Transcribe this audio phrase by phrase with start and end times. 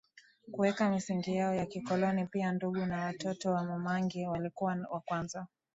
[0.51, 5.47] kuweka misingi yao ya kikoloni Pia ndugu na watoto wa Mamangi walikuwa wa kwanza